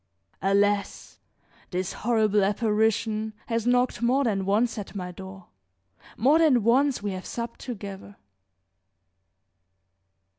[0.41, 1.19] Alas!
[1.69, 5.49] this horrible apparition has knocked more than once at my door;
[6.17, 8.15] more than once we have supped together.